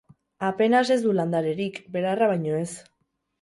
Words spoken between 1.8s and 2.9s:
belarra baino ez.